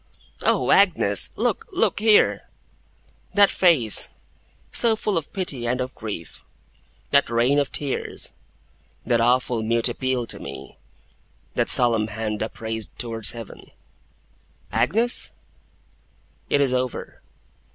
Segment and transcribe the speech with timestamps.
[0.41, 1.29] 'Oh, Agnes!
[1.35, 2.49] Look, look, here!'
[3.35, 4.09] That face,
[4.71, 6.43] so full of pity, and of grief,
[7.11, 8.33] that rain of tears,
[9.05, 10.79] that awful mute appeal to me,
[11.53, 13.69] that solemn hand upraised towards Heaven!
[14.71, 15.33] 'Agnes?'
[16.49, 17.21] It is over.